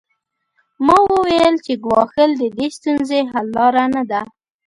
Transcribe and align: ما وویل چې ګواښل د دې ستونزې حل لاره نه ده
ما 0.85 0.97
وویل 1.13 1.55
چې 1.65 1.73
ګواښل 1.83 2.29
د 2.37 2.43
دې 2.57 2.67
ستونزې 2.77 3.19
حل 3.31 3.47
لاره 3.55 3.85
نه 3.95 4.03
ده 4.11 4.21